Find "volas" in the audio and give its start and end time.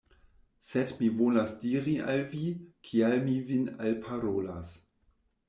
1.19-1.53